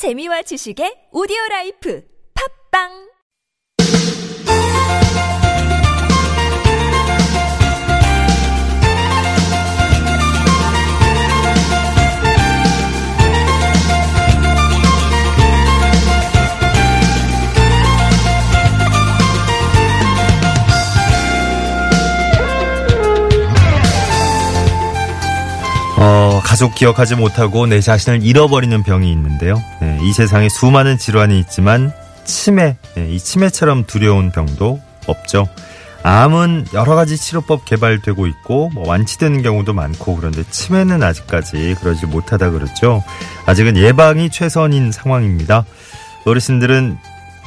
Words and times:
재미와 0.00 0.40
지식의 0.48 1.12
오디오 1.12 1.36
라이프. 1.50 2.00
팝빵 2.32 3.09
어, 26.60 26.68
가족 26.70 26.74
기억하지 26.74 27.14
못하고 27.14 27.66
내 27.66 27.80
자신을 27.80 28.22
잃어버리는 28.22 28.82
병이 28.82 29.10
있는데요. 29.12 29.62
네, 29.80 29.98
이 30.02 30.12
세상에 30.12 30.50
수많은 30.50 30.98
질환이 30.98 31.38
있지만 31.40 31.90
치매, 32.24 32.76
네, 32.94 33.08
이 33.10 33.18
치매처럼 33.18 33.86
두려운 33.86 34.30
병도 34.30 34.78
없죠. 35.06 35.48
암은 36.02 36.66
여러 36.74 36.94
가지 36.96 37.16
치료법 37.16 37.64
개발되고 37.64 38.26
있고 38.26 38.68
뭐 38.74 38.86
완치되는 38.86 39.40
경우도 39.42 39.72
많고 39.72 40.16
그런데 40.16 40.42
치매는 40.50 41.02
아직까지 41.02 41.76
그러지 41.80 42.04
못하다 42.04 42.50
그렇죠. 42.50 43.02
아직은 43.46 43.78
예방이 43.78 44.28
최선인 44.28 44.92
상황입니다. 44.92 45.64
어르신들은 46.26 46.98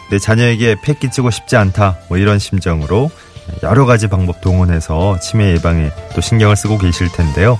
내 0.10 0.18
자녀에게 0.18 0.78
폐 0.82 0.96
끼치고 0.96 1.30
싶지 1.30 1.56
않다 1.56 1.98
뭐 2.10 2.18
이런 2.18 2.40
심정으로 2.40 3.12
여러 3.62 3.86
가지 3.86 4.08
방법 4.08 4.42
동원해서 4.42 5.20
치매 5.20 5.52
예방에 5.52 5.92
또 6.16 6.22
신경을 6.22 6.56
쓰고 6.56 6.80
계실 6.80 7.12
텐데요. 7.12 7.60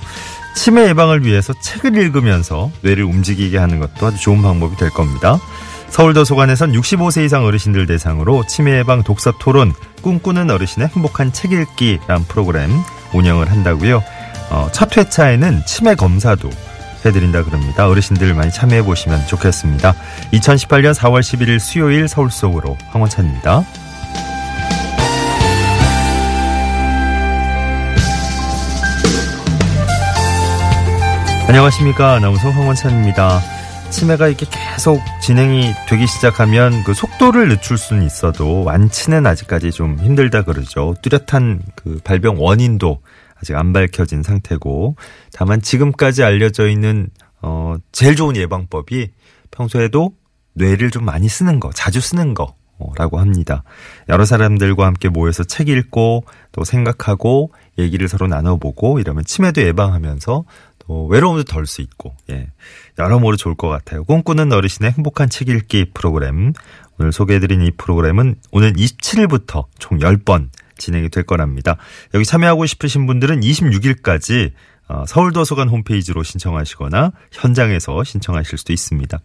치매 0.54 0.88
예방을 0.88 1.24
위해서 1.24 1.52
책을 1.52 1.96
읽으면서 1.96 2.70
뇌를 2.82 3.04
움직이게 3.04 3.58
하는 3.58 3.80
것도 3.80 4.06
아주 4.06 4.18
좋은 4.18 4.42
방법이 4.42 4.76
될 4.76 4.90
겁니다. 4.90 5.38
서울도서관에선 5.88 6.72
65세 6.72 7.24
이상 7.24 7.44
어르신들 7.44 7.86
대상으로 7.86 8.44
치매 8.46 8.78
예방 8.78 9.02
독서 9.02 9.32
토론 9.38 9.72
꿈꾸는 10.02 10.50
어르신의 10.50 10.88
행복한 10.88 11.32
책 11.32 11.52
읽기란 11.52 12.24
프로그램 12.24 12.70
운영을 13.12 13.50
한다고요. 13.50 14.02
어, 14.50 14.68
첫 14.72 14.96
회차에는 14.96 15.64
치매 15.66 15.94
검사도 15.94 16.50
해드린다 17.04 17.44
그럽니다. 17.44 17.88
어르신들 17.88 18.34
많이 18.34 18.50
참여해 18.50 18.82
보시면 18.82 19.26
좋겠습니다. 19.26 19.94
2018년 20.32 20.94
4월 20.94 21.20
11일 21.20 21.58
수요일 21.58 22.08
서울 22.08 22.30
속으로 22.30 22.76
황원찬입니다. 22.90 23.64
안녕하십니까. 31.46 32.14
아나운서 32.14 32.48
황원찬입니다. 32.50 33.40
치매가 33.90 34.28
이렇게 34.28 34.46
계속 34.50 34.98
진행이 35.20 35.72
되기 35.88 36.06
시작하면 36.06 36.82
그 36.84 36.94
속도를 36.94 37.48
늦출 37.48 37.76
수는 37.76 38.02
있어도 38.04 38.64
완치는 38.64 39.26
아직까지 39.26 39.70
좀 39.70 39.98
힘들다 39.98 40.42
그러죠. 40.42 40.94
뚜렷한 41.02 41.62
그 41.76 42.00
발병 42.02 42.36
원인도 42.38 43.02
아직 43.40 43.56
안 43.56 43.74
밝혀진 43.74 44.22
상태고 44.22 44.96
다만 45.32 45.60
지금까지 45.60 46.24
알려져 46.24 46.66
있는 46.66 47.08
어 47.42 47.74
제일 47.92 48.16
좋은 48.16 48.36
예방법이 48.36 49.10
평소에도 49.50 50.12
뇌를 50.54 50.90
좀 50.90 51.04
많이 51.04 51.28
쓰는 51.28 51.60
거, 51.60 51.70
자주 51.72 52.00
쓰는 52.00 52.32
거. 52.34 52.54
라고 52.96 53.20
합니다. 53.20 53.62
여러 54.08 54.24
사람들과 54.24 54.84
함께 54.84 55.08
모여서 55.08 55.44
책 55.44 55.68
읽고 55.68 56.24
또 56.50 56.64
생각하고 56.64 57.52
얘기를 57.78 58.08
서로 58.08 58.26
나눠보고 58.26 58.98
이러면 58.98 59.24
치매도 59.24 59.62
예방하면서 59.62 60.44
또 60.86 61.06
외로움도 61.06 61.44
덜 61.44 61.66
수 61.66 61.80
있고 61.82 62.14
예 62.30 62.48
여러모로 62.98 63.36
좋을 63.36 63.54
것 63.54 63.68
같아요. 63.68 64.04
꿈꾸는 64.04 64.52
어르신의 64.52 64.92
행복한 64.92 65.28
책 65.28 65.48
읽기 65.48 65.92
프로그램 65.94 66.52
오늘 66.98 67.12
소개해드린 67.12 67.62
이 67.62 67.70
프로그램은 67.72 68.36
오늘 68.52 68.72
27일부터 68.74 69.64
총 69.78 69.98
10번 69.98 70.50
진행이 70.76 71.08
될 71.08 71.24
거랍니다. 71.24 71.76
여기 72.14 72.24
참여하고 72.24 72.66
싶으신 72.66 73.06
분들은 73.06 73.40
26일까지 73.40 74.52
어, 74.88 75.04
서울도서관 75.06 75.68
홈페이지로 75.68 76.22
신청하시거나 76.22 77.12
현장에서 77.32 78.04
신청하실 78.04 78.58
수도 78.58 78.72
있습니다. 78.72 79.18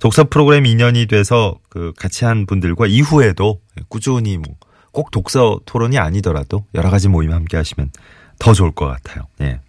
독서 0.00 0.24
프로그램 0.24 0.64
2년이 0.64 1.08
돼서 1.08 1.54
그 1.68 1.92
같이 1.96 2.24
한 2.24 2.46
분들과 2.46 2.86
이후에도 2.86 3.60
꾸준히 3.88 4.36
뭐 4.38 4.56
꼭 4.92 5.10
독서 5.10 5.60
토론이 5.66 5.98
아니더라도 5.98 6.64
여러 6.74 6.90
가지 6.90 7.08
모임 7.08 7.32
함께 7.32 7.56
하시면 7.56 7.90
더 8.38 8.52
좋을 8.52 8.72
것 8.72 8.86
같아요. 8.86 9.24
예. 9.40 9.60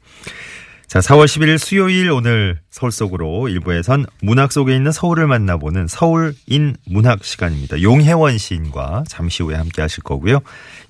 자, 0.92 1.00
4월 1.00 1.24
11일 1.24 1.58
수요일 1.58 2.12
오늘 2.12 2.60
서울 2.70 2.92
속으로 2.92 3.48
일부에선 3.48 4.08
문학 4.22 4.52
속에 4.52 4.76
있는 4.76 4.92
서울을 4.92 5.26
만나보는 5.26 5.88
서울인 5.88 6.76
문학 6.86 7.24
시간입니다. 7.24 7.82
용혜원 7.82 8.38
시인과 8.38 9.06
잠시 9.08 9.42
후에 9.42 9.56
함께 9.56 9.82
하실 9.82 10.04
거고요. 10.04 10.42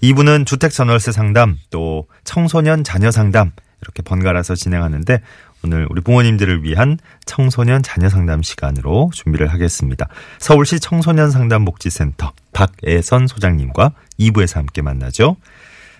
2부는 0.01 0.47
주택 0.47 0.71
전월세 0.71 1.11
상담 1.11 1.59
또 1.69 2.07
청소년 2.23 2.83
자녀 2.83 3.11
상담 3.11 3.51
이렇게 3.83 4.01
번갈아서 4.01 4.55
진행하는데 4.55 5.21
오늘 5.63 5.85
우리 5.91 6.01
부모님들을 6.01 6.63
위한 6.63 6.97
청소년 7.27 7.83
자녀 7.83 8.09
상담 8.09 8.41
시간으로 8.41 9.11
준비를 9.13 9.53
하겠습니다. 9.53 10.07
서울시 10.39 10.79
청소년 10.79 11.29
상담 11.29 11.63
복지센터 11.63 12.33
박애선 12.53 13.27
소장님과 13.27 13.91
2부에서 14.19 14.55
함께 14.55 14.81
만나죠. 14.81 15.37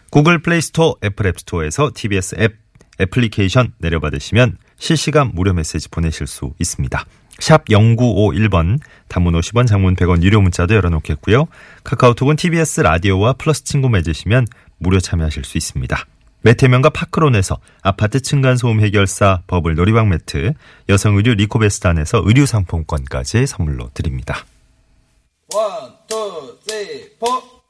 구글 0.10 0.42
플레이 0.42 0.60
스토어, 0.60 0.96
애플 1.04 1.28
앱 1.28 1.40
스토어에서 1.40 1.92
TBS 1.94 2.38
앱 2.40 2.62
애플리케이션 3.02 3.74
내려받으시면 3.80 4.58
실시간 4.78 5.32
무료 5.34 5.54
메시지 5.54 5.90
보내실 5.90 6.28
수 6.28 6.54
있습니다. 6.60 7.06
샵 7.40 7.66
0951번 7.66 8.80
단문 9.08 9.34
50원 9.34 9.68
장문 9.68 9.96
100원 9.96 10.22
유료 10.22 10.42
문자도 10.42 10.76
열어놓겠고요. 10.76 11.48
카카오톡은 11.84 12.36
TBS 12.36 12.82
라디오와 12.82 13.34
플러스 13.34 13.64
친구 13.64 13.90
맺으시면 13.90 14.46
무료 14.78 15.00
참여하실 15.00 15.44
수 15.44 15.58
있습니다. 15.58 16.06
매트 16.44 16.65
하면 16.65 16.90
파크론에서 16.90 17.60
아파트 17.82 18.20
층간소음 18.20 18.82
해결사 18.82 19.44
버블 19.48 19.76
놀이방 19.76 20.10
매트, 20.10 20.54
여성 20.90 21.16
의류 21.16 21.36
리코베스탄에서 21.36 22.24
의류 22.26 22.46
상품권까지 22.46 23.46
선물로 23.46 23.92
드립니다. 23.94 24.46
1, 25.54 25.60
2, 25.60 27.10
3, 27.20 27.30
4 27.30 27.61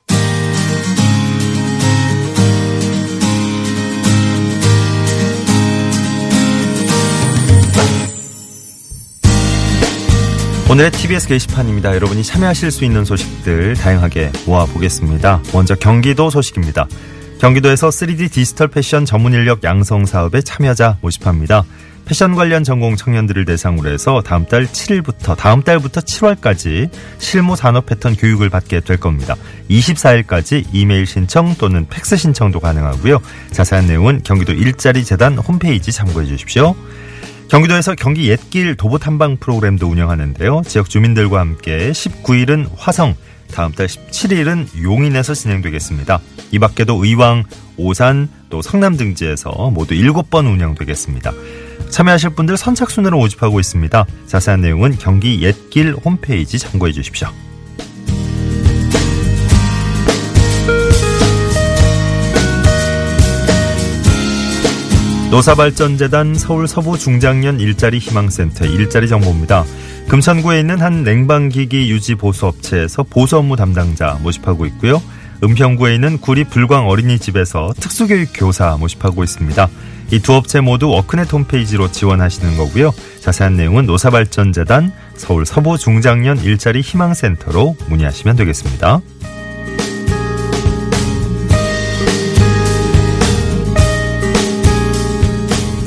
오늘의 10.70 10.92
TBS 10.92 11.28
게시판입니다. 11.28 11.94
여러분이 11.96 12.24
참여하실 12.24 12.72
수 12.72 12.86
있는 12.86 13.04
소식들 13.04 13.76
다양하게 13.76 14.32
모아보겠습니다. 14.46 15.42
먼저 15.54 15.76
경기도 15.76 16.30
소식입니다. 16.30 16.88
경기도에서 17.40 17.90
3D 17.90 18.32
디지털 18.32 18.68
패션 18.70 19.04
전문 19.04 19.34
인력 19.34 19.64
양성 19.64 20.06
사업에 20.06 20.42
참여자 20.42 20.98
모집합니다. 21.02 21.66
패션 22.06 22.36
관련 22.36 22.64
전공 22.64 22.96
청년들을 22.96 23.46
대상으로 23.46 23.90
해서 23.90 24.22
다음 24.22 24.46
달 24.46 24.66
7일부터 24.66 25.38
다음 25.38 25.62
달부터 25.62 26.02
7월까지 26.02 26.90
실무 27.20 27.56
산업 27.56 27.86
패턴 27.86 28.16
교육을 28.16 28.50
받게 28.50 28.82
될 28.82 28.98
겁니다. 28.98 29.36
24일까지 29.70 30.66
이메일 30.74 31.06
신청 31.06 31.56
또는 31.58 31.86
팩스 31.90 32.18
신청도 32.18 32.60
가능하고요. 32.60 33.20
자세한 33.52 33.88
내용은 33.88 34.22
경기도 34.24 34.52
일자리 34.52 35.04
재단 35.04 35.38
홈페이지 35.38 35.92
참고해 35.92 36.26
주십시오. 36.26 36.76
경기도에서 37.52 37.96
경기 37.96 38.30
옛길 38.30 38.76
도보 38.78 38.98
탐방 38.98 39.36
프로그램도 39.36 39.86
운영하는데요. 39.86 40.62
지역 40.66 40.90
주민들과 40.90 41.42
함께 41.42 41.92
19일은 41.92 42.70
화성, 42.78 43.14
다음 43.54 43.74
달 43.74 43.88
17일은 43.88 44.82
용인에서 44.82 45.34
진행되겠습니다. 45.34 46.22
이 46.54 46.60
밖에도 46.60 47.04
의왕, 47.04 47.44
오산, 47.76 48.30
또 48.50 48.62
성남 48.62 48.96
등지에서 48.96 49.70
모두 49.70 49.96
7번 49.96 50.50
운영되겠습니다. 50.50 51.34
참여하실 51.90 52.36
분들 52.36 52.56
선착순으로 52.56 53.18
모집하고 53.18 53.60
있습니다. 53.60 54.06
자세한 54.28 54.62
내용은 54.62 54.98
경기 54.98 55.42
옛길 55.42 55.96
홈페이지 56.06 56.58
참고해 56.58 56.94
주십시오. 56.94 57.28
노사발전재단 65.32 66.36
서울 66.36 66.68
서부 66.68 66.98
중장년 66.98 67.62
일자리 67.62 68.00
희망센터 68.00 68.66
일자리 68.66 69.08
정보입니다. 69.08 69.64
금천구에 70.10 70.60
있는 70.60 70.82
한 70.82 71.06
냉방기기 71.06 71.90
유지 71.90 72.16
보수 72.16 72.48
업체에서 72.48 73.04
보수 73.04 73.38
업무 73.38 73.56
담당자 73.56 74.20
모집하고 74.22 74.66
있고요. 74.66 75.02
은평구에 75.42 75.96
있는 75.96 76.18
구리 76.18 76.44
불광 76.44 76.90
어린이집에서 76.90 77.74
특수교육 77.80 78.32
교사 78.36 78.76
모집하고 78.76 79.24
있습니다. 79.24 79.70
이 80.12 80.20
두 80.20 80.34
업체 80.34 80.60
모두 80.60 80.90
워크넷 80.90 81.32
홈페이지로 81.32 81.90
지원하시는 81.90 82.58
거고요. 82.58 82.92
자세한 83.22 83.56
내용은 83.56 83.86
노사발전재단 83.86 84.92
서울 85.16 85.46
서부 85.46 85.78
중장년 85.78 86.40
일자리 86.44 86.82
희망센터로 86.82 87.78
문의하시면 87.88 88.36
되겠습니다. 88.36 89.00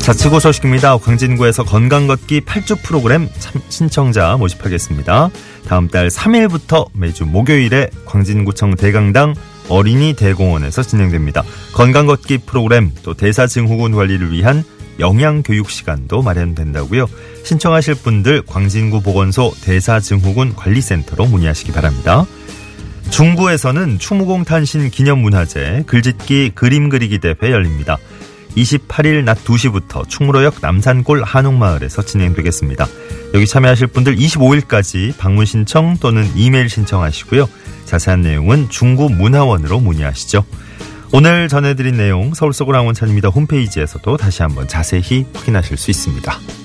자치구 0.05 0.39
소식입니다. 0.39 0.99
광진구에서 0.99 1.65
건강걷기 1.65 2.43
8주 2.43 2.83
프로그램 2.83 3.27
참- 3.39 3.63
신청자 3.71 4.37
모집하겠습니다. 4.37 5.31
다음 5.67 5.89
달 5.89 6.09
3일부터 6.09 6.89
매주 6.93 7.25
목요일에 7.25 7.89
광진구청 8.05 8.75
대강당 8.75 9.35
어린이 9.71 10.13
대공원에서 10.13 10.83
진행됩니다. 10.83 11.43
건강걷기 11.73 12.39
프로그램 12.45 12.93
또 13.03 13.15
대사증후군 13.15 13.93
관리를 13.93 14.31
위한 14.31 14.63
영양교육 15.01 15.71
시간도 15.71 16.21
마련된다고요. 16.21 17.07
신청하실 17.45 17.95
분들 17.97 18.43
광진구 18.43 19.01
보건소 19.01 19.55
대사증후군 19.63 20.55
관리센터로 20.55 21.25
문의하시기 21.25 21.73
바랍니다. 21.73 22.27
중부에서는 23.11 23.99
추무공 23.99 24.45
탄신 24.45 24.91
기념문화제 24.91 25.85
글짓기 25.87 26.53
그림 26.55 26.91
그리기 26.91 27.19
대회 27.19 27.53
열립니다. 27.53 27.97
28일 28.57 29.25
낮 29.25 29.45
2시부터 29.45 30.09
충무로역 30.09 30.57
남산골 30.61 31.23
한옥마을에서 31.25 32.03
진행되겠습니다. 32.03 32.87
여기 33.35 33.47
참여하실 33.47 33.89
분들 33.89 34.17
25일까지 34.17 35.17
방문 35.17 35.45
신청 35.45 35.97
또는 35.99 36.31
이메일 36.37 36.69
신청하시고요. 36.69 37.49
자세한 37.85 38.23
내용은 38.23 38.69
중구 38.71 39.11
문화원으로 39.11 39.81
문의하시죠. 39.81 40.45
오늘 41.13 41.49
전해드린 41.49 41.97
내용 41.97 42.35
서울 42.35 42.53
속으로 42.53 42.79
왕원찬입니다. 42.79 43.29
홈페이지에서도 43.29 44.17
다시 44.17 44.43
한번 44.43 44.67
자세히 44.67 45.27
확인하실 45.33 45.77
수 45.77 45.91
있습니다. 45.91 46.64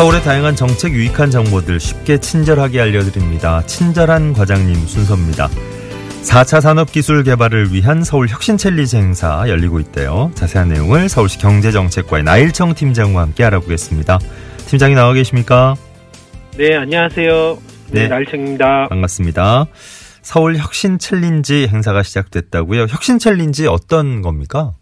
서울의 0.00 0.22
다양한 0.22 0.56
정책 0.56 0.94
유익한 0.94 1.30
정보들 1.30 1.78
쉽게 1.78 2.16
친절하게 2.16 2.80
알려드립니다. 2.80 3.62
친절한 3.66 4.32
과장님 4.32 4.86
순서입니다. 4.86 5.50
4차 6.22 6.62
산업기술 6.62 7.22
개발을 7.22 7.74
위한 7.74 8.02
서울 8.02 8.26
혁신 8.26 8.56
챌린지 8.56 8.96
행사 8.96 9.46
열리고 9.46 9.78
있대요. 9.78 10.30
자세한 10.34 10.68
내용을 10.68 11.10
서울시 11.10 11.36
경제정책과의 11.36 12.24
나일청 12.24 12.74
팀장과 12.74 13.20
함께 13.20 13.44
알아보겠습니다. 13.44 14.18
팀장님 14.68 14.94
나와 14.94 15.12
계십니까? 15.12 15.76
네, 16.56 16.76
안녕하세요. 16.76 17.58
네. 17.90 18.02
네, 18.04 18.08
나일청입니다. 18.08 18.88
반갑습니다. 18.88 19.66
서울 20.22 20.56
혁신 20.56 20.98
챌린지 20.98 21.68
행사가 21.68 22.02
시작됐다고요. 22.02 22.86
혁신 22.88 23.18
챌린지 23.18 23.66
어떤 23.66 24.22
겁니까? 24.22 24.72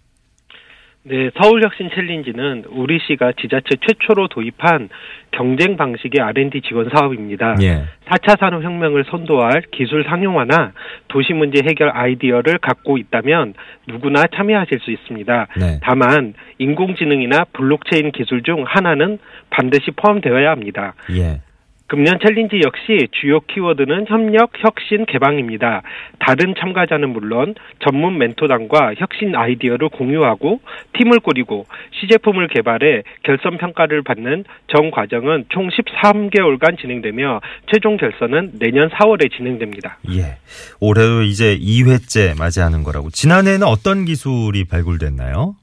네, 1.08 1.30
서울혁신 1.40 1.88
챌린지는 1.94 2.64
우리시가 2.68 3.32
지자체 3.40 3.76
최초로 3.86 4.28
도입한 4.28 4.90
경쟁 5.30 5.78
방식의 5.78 6.20
R&D 6.20 6.60
지원 6.60 6.90
사업입니다. 6.90 7.54
예. 7.62 7.84
4차 8.06 8.38
산업혁명을 8.38 9.04
선도할 9.04 9.62
기술 9.70 10.04
상용화나 10.04 10.72
도시 11.08 11.32
문제 11.32 11.62
해결 11.64 11.90
아이디어를 11.94 12.58
갖고 12.58 12.98
있다면 12.98 13.54
누구나 13.86 14.24
참여하실 14.34 14.80
수 14.80 14.90
있습니다. 14.90 15.46
네. 15.58 15.80
다만 15.82 16.34
인공지능이나 16.58 17.44
블록체인 17.54 18.12
기술 18.12 18.42
중 18.42 18.64
하나는 18.66 19.18
반드시 19.48 19.90
포함되어야 19.92 20.50
합니다. 20.50 20.94
예. 21.12 21.40
금년 21.88 22.18
챌린지 22.22 22.60
역시 22.64 23.08
주요 23.12 23.40
키워드는 23.40 24.06
협력, 24.08 24.52
혁신, 24.58 25.06
개방입니다. 25.06 25.82
다른 26.18 26.54
참가자는 26.60 27.08
물론 27.08 27.54
전문 27.82 28.18
멘토단과 28.18 28.94
혁신 28.98 29.34
아이디어를 29.34 29.88
공유하고 29.88 30.60
팀을 30.92 31.20
꾸리고 31.20 31.66
시제품을 31.98 32.48
개발해 32.48 33.04
결선 33.22 33.56
평가를 33.56 34.02
받는 34.02 34.44
전 34.68 34.90
과정은 34.90 35.46
총 35.48 35.68
13개월간 35.70 36.78
진행되며 36.78 37.40
최종 37.72 37.96
결선은 37.96 38.58
내년 38.58 38.90
4월에 38.90 39.34
진행됩니다. 39.34 39.98
예. 40.10 40.36
올해도 40.80 41.22
이제 41.22 41.58
2회째 41.58 42.38
맞이하는 42.38 42.82
거라고. 42.82 43.08
지난해에는 43.08 43.66
어떤 43.66 44.04
기술이 44.04 44.64
발굴됐나요? 44.64 45.54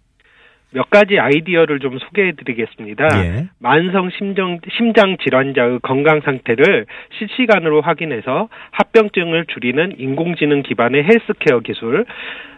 몇 0.71 0.89
가지 0.89 1.19
아이디어를 1.19 1.79
좀 1.79 1.97
소개해 1.99 2.33
드리겠습니다. 2.33 3.07
예. 3.23 3.47
만성 3.59 4.09
심정, 4.17 4.59
심장 4.77 5.17
질환자의 5.17 5.79
건강 5.81 6.21
상태를 6.21 6.85
실시간으로 7.17 7.81
확인해서 7.81 8.49
합병증을 8.71 9.45
줄이는 9.45 9.95
인공지능 9.97 10.63
기반의 10.63 11.03
헬스케어 11.03 11.59
기술, 11.61 12.05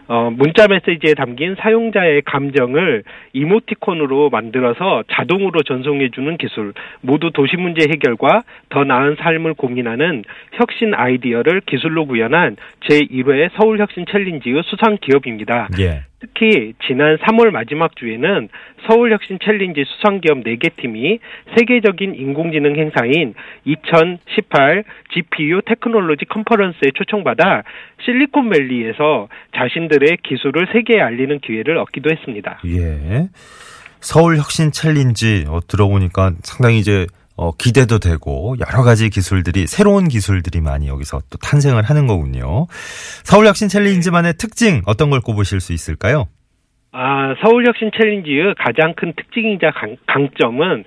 어, 0.08 0.30
문자 0.30 0.66
메시지에 0.66 1.12
담긴 1.14 1.54
사용자의 1.56 2.22
감정을 2.22 3.04
이모티콘으로 3.34 4.30
만들어서 4.30 5.04
자동으로 5.12 5.62
전송해주는 5.62 6.38
기술, 6.38 6.72
모두 7.02 7.30
도시 7.30 7.56
문제 7.56 7.86
해결과 7.88 8.42
더 8.70 8.84
나은 8.84 9.16
삶을 9.16 9.54
고민하는 9.54 10.24
혁신 10.52 10.94
아이디어를 10.94 11.60
기술로 11.66 12.06
구현한 12.06 12.56
제1회 12.88 13.50
서울혁신 13.56 14.06
챌린지의 14.10 14.62
수상 14.64 14.96
기업입니다. 14.98 15.68
예. 15.78 16.04
특히 16.20 16.72
지난 16.86 17.16
3월 17.18 17.50
마지막 17.50 17.94
주에 17.94 18.07
는 18.16 18.48
서울혁신 18.86 19.38
챌린지 19.44 19.84
수상기업 19.84 20.38
4개 20.44 20.74
팀이 20.76 21.18
세계적인 21.56 22.14
인공지능 22.14 22.76
행사인 22.76 23.34
2018 23.64 24.84
GPU 25.12 25.60
Technology 25.66 26.24
Conference에 26.24 26.92
초청받아 26.94 27.64
실리콘밸리에서 28.04 29.28
자신들의 29.56 30.18
기술을 30.22 30.68
세계에 30.72 31.00
알리는 31.00 31.40
기회를 31.40 31.76
얻기도 31.78 32.10
했습니다. 32.10 32.60
예. 32.66 33.28
서울 34.00 34.36
혁신 34.36 34.72
챌린지 34.72 35.44
어, 35.48 35.60
들어보니까 35.66 36.32
상당히 36.42 36.78
이제 36.78 37.06
어, 37.38 37.52
기대도 37.52 38.00
되고 38.00 38.56
여러 38.58 38.82
가지 38.82 39.08
기술들이 39.10 39.68
새로운 39.68 40.08
기술들이 40.08 40.60
많이 40.60 40.88
여기서 40.88 41.22
또 41.30 41.38
탄생을 41.38 41.84
하는 41.84 42.08
거군요. 42.08 42.66
서울 43.22 43.46
혁신 43.46 43.68
챌린지만의 43.68 44.34
특징 44.38 44.82
어떤 44.86 45.10
걸 45.10 45.20
꼽으실 45.20 45.60
수 45.60 45.72
있을까요? 45.72 46.26
아, 46.92 47.34
서울혁신 47.42 47.90
챌린지의 47.96 48.54
가장 48.58 48.94
큰 48.94 49.12
특징이자 49.14 49.70
강, 49.72 49.96
강점은 50.06 50.84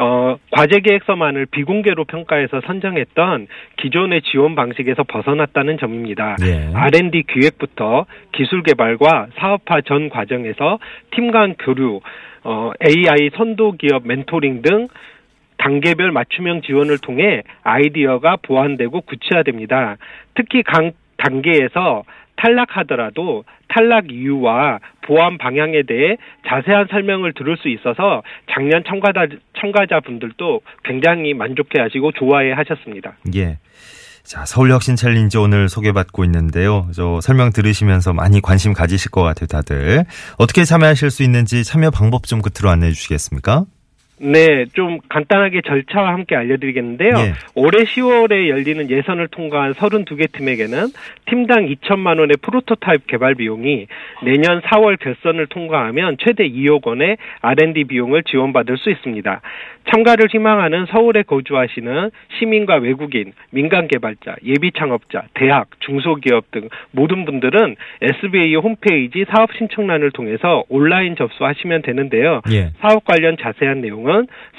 어, 0.00 0.36
과제 0.52 0.78
계획서만을 0.80 1.46
비공개로 1.46 2.04
평가해서 2.04 2.60
선정했던 2.66 3.48
기존의 3.78 4.22
지원 4.22 4.54
방식에서 4.54 5.02
벗어났다는 5.02 5.78
점입니다. 5.78 6.36
예. 6.42 6.70
R&D 6.72 7.24
기획부터 7.24 8.06
기술 8.32 8.62
개발과 8.62 9.28
사업화 9.38 9.80
전 9.80 10.08
과정에서 10.08 10.78
팀 11.10 11.32
간 11.32 11.54
교류, 11.58 12.00
어, 12.44 12.70
AI 12.86 13.30
선도 13.36 13.72
기업 13.72 14.06
멘토링 14.06 14.62
등 14.62 14.86
단계별 15.56 16.12
맞춤형 16.12 16.62
지원을 16.62 16.98
통해 16.98 17.42
아이디어가 17.64 18.36
보완되고 18.42 19.00
구체화됩니다. 19.00 19.96
특히 20.34 20.62
각 20.62 20.92
단계에서 21.16 22.04
탈락하더라도 22.36 23.42
탈락 23.68 24.10
이유와 24.10 24.78
보완 25.02 25.38
방향에 25.38 25.82
대해 25.86 26.16
자세한 26.46 26.88
설명을 26.90 27.32
들을 27.34 27.56
수 27.56 27.68
있어서 27.68 28.22
작년 28.50 28.82
참가자, 28.86 29.26
참가자분들도 29.58 30.60
굉장히 30.84 31.34
만족해 31.34 31.80
하시고 31.80 32.12
좋아해 32.12 32.52
하셨습니다. 32.52 33.16
예. 33.34 33.58
자, 34.22 34.44
서울 34.44 34.70
혁신 34.70 34.94
챌린지 34.94 35.38
오늘 35.38 35.70
소개받고 35.70 36.22
있는데요. 36.24 36.88
저 36.92 37.18
설명 37.22 37.50
들으시면서 37.50 38.12
많이 38.12 38.42
관심 38.42 38.74
가지실 38.74 39.10
것 39.10 39.22
같아요, 39.22 39.46
다들. 39.46 40.04
어떻게 40.36 40.64
참여하실 40.64 41.10
수 41.10 41.22
있는지 41.22 41.64
참여 41.64 41.90
방법 41.90 42.26
좀 42.26 42.42
끝으로 42.42 42.68
안내해 42.68 42.92
주시겠습니까? 42.92 43.64
네, 44.20 44.64
좀 44.72 44.98
간단하게 45.08 45.62
절차와 45.62 46.12
함께 46.12 46.36
알려드리겠는데요. 46.36 47.14
예. 47.16 47.32
올해 47.54 47.84
10월에 47.84 48.48
열리는 48.48 48.90
예선을 48.90 49.28
통과한 49.28 49.74
32개 49.74 50.32
팀에게는 50.32 50.88
팀당 51.26 51.66
2천만 51.66 52.18
원의 52.18 52.36
프로토타입 52.42 53.06
개발 53.06 53.34
비용이 53.34 53.86
내년 54.24 54.60
4월 54.62 54.98
결선을 54.98 55.46
통과하면 55.46 56.16
최대 56.18 56.48
2억 56.48 56.86
원의 56.86 57.16
R&D 57.42 57.84
비용을 57.84 58.24
지원받을 58.24 58.76
수 58.78 58.90
있습니다. 58.90 59.40
참가를 59.90 60.28
희망하는 60.30 60.86
서울에 60.86 61.22
거주하시는 61.22 62.10
시민과 62.38 62.76
외국인, 62.76 63.32
민간 63.50 63.88
개발자, 63.88 64.36
예비 64.44 64.70
창업자, 64.72 65.24
대학, 65.34 65.68
중소기업 65.80 66.50
등 66.50 66.68
모든 66.90 67.24
분들은 67.24 67.76
SBA 68.02 68.56
홈페이지 68.56 69.24
사업 69.34 69.50
신청란을 69.56 70.10
통해서 70.10 70.64
온라인 70.68 71.16
접수하시면 71.16 71.82
되는데요. 71.82 72.42
예. 72.52 72.70
사업 72.80 73.04
관련 73.04 73.36
자세한 73.40 73.80
내용은 73.80 74.07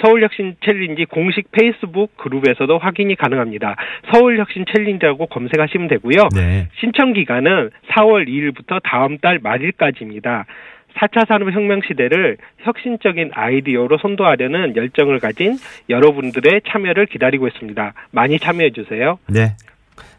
서울혁신 0.01 0.55
챌린지 0.63 1.05
공식 1.05 1.51
페이스북 1.51 2.15
그룹에서도 2.17 2.77
확인이 2.77 3.15
가능합니다. 3.15 3.75
서울혁신 4.13 4.65
챌린지라고 4.73 5.27
검색하시면 5.27 5.87
되고요. 5.87 6.29
네. 6.35 6.67
신청 6.79 7.13
기간은 7.13 7.69
4월 7.91 8.27
2일부터 8.27 8.81
다음 8.83 9.17
달 9.17 9.39
말일까지입니다. 9.41 10.45
4차 10.97 11.27
산업혁명 11.27 11.81
시대를 11.87 12.37
혁신적인 12.59 13.31
아이디어로 13.33 13.97
선도하려는 14.01 14.75
열정을 14.75 15.19
가진 15.19 15.57
여러분들의 15.89 16.61
참여를 16.69 17.05
기다리고 17.05 17.47
있습니다. 17.47 17.93
많이 18.11 18.39
참여해 18.39 18.71
주세요. 18.71 19.19
네. 19.27 19.55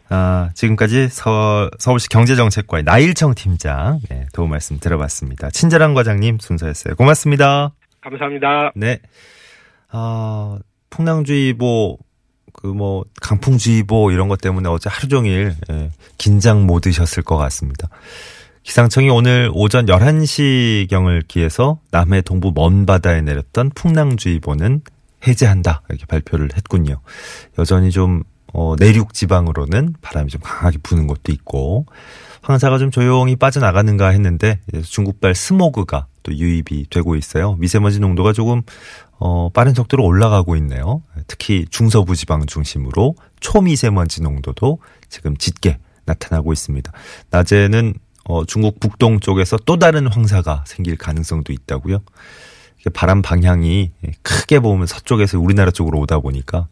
아, 0.09 0.49
지금까지 0.55 1.07
서, 1.07 1.69
서울시 1.79 2.09
경제정책과의 2.09 2.83
나일청 2.83 3.33
팀장 3.33 3.99
네, 4.09 4.25
도움 4.33 4.49
말씀 4.49 4.77
들어봤습니다. 4.77 5.49
친절한 5.51 5.93
과장님 5.93 6.39
순서였어요. 6.39 6.95
고맙습니다. 6.95 7.71
감사합니다. 8.01 8.71
네. 8.75 8.99
아, 9.89 10.57
풍랑주의보, 10.89 11.97
그 12.53 12.67
뭐, 12.67 13.05
강풍주의보 13.21 14.11
이런 14.11 14.27
것 14.27 14.41
때문에 14.41 14.69
어제 14.69 14.89
하루 14.89 15.07
종일 15.07 15.55
예, 15.71 15.91
긴장 16.17 16.65
모드셨을 16.65 17.23
것 17.23 17.37
같습니다. 17.37 17.87
기상청이 18.63 19.09
오늘 19.09 19.49
오전 19.53 19.87
11시 19.87 20.87
경을 20.89 21.23
기해서 21.27 21.79
남해 21.91 22.21
동부 22.21 22.51
먼 22.53 22.85
바다에 22.85 23.21
내렸던 23.21 23.71
풍랑주의보는 23.73 24.81
해제한다. 25.27 25.81
이렇게 25.89 26.05
발표를 26.05 26.49
했군요. 26.55 27.01
여전히 27.57 27.91
좀, 27.91 28.23
어, 28.53 28.75
내륙 28.77 29.13
지방으로는 29.13 29.95
바람이 30.01 30.29
좀 30.29 30.41
강하게 30.43 30.77
부는 30.83 31.07
곳도 31.07 31.31
있고, 31.31 31.85
황사가 32.41 32.77
좀 32.79 32.91
조용히 32.91 33.35
빠져나가는가 33.35 34.09
했는데, 34.09 34.59
중국발 34.83 35.35
스모그가 35.35 36.07
또 36.23 36.33
유입이 36.35 36.87
되고 36.89 37.15
있어요. 37.15 37.55
미세먼지 37.55 37.99
농도가 37.99 38.33
조금, 38.33 38.61
어, 39.19 39.49
빠른 39.49 39.73
속도로 39.73 40.03
올라가고 40.03 40.55
있네요. 40.57 41.03
특히 41.27 41.65
중서부 41.69 42.15
지방 42.15 42.45
중심으로 42.45 43.15
초미세먼지 43.39 44.21
농도도 44.21 44.79
지금 45.09 45.37
짙게 45.37 45.77
나타나고 46.05 46.53
있습니다. 46.53 46.91
낮에는 47.29 47.93
어, 48.25 48.45
중국 48.45 48.79
북동 48.79 49.19
쪽에서 49.19 49.57
또 49.65 49.77
다른 49.77 50.07
황사가 50.07 50.63
생길 50.67 50.95
가능성도 50.95 51.53
있다고요. 51.53 51.99
바람 52.93 53.21
방향이 53.21 53.91
크게 54.23 54.59
보면 54.59 54.87
서쪽에서 54.87 55.39
우리나라 55.39 55.71
쪽으로 55.71 55.99
오다 55.99 56.19
보니까 56.19 56.67